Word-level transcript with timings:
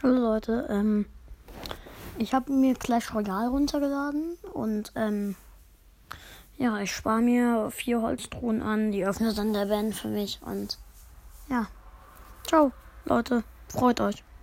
Hallo 0.00 0.14
Leute, 0.14 0.64
ähm, 0.70 1.06
ich 2.18 2.32
habe 2.32 2.52
mir 2.52 2.76
Clash 2.76 3.12
Royale 3.12 3.48
runtergeladen 3.48 4.38
und 4.52 4.92
ähm, 4.94 5.34
ja, 6.56 6.78
ich 6.78 6.94
spare 6.94 7.20
mir 7.20 7.72
vier 7.72 8.00
Holztruhen 8.00 8.62
an, 8.62 8.92
die 8.92 9.04
öffnet 9.04 9.36
dann 9.36 9.52
der 9.52 9.66
Band 9.66 9.96
für 9.96 10.06
mich 10.06 10.38
und 10.42 10.78
ja, 11.48 11.66
ciao 12.46 12.70
Leute, 13.06 13.42
freut 13.68 14.00
euch. 14.00 14.22